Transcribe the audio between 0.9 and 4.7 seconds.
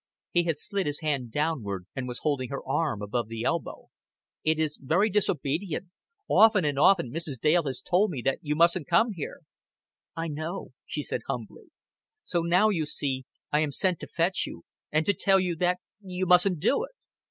hand downward, and was holding her arm above the elbow. "It